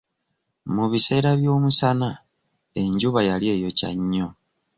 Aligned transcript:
Mu 0.75 0.85
biseera 0.91 1.29
by'omusana, 1.39 2.09
enjuba 2.81 3.19
yali 3.29 3.45
eyokya 3.53 3.89
nnyo. 3.99 4.27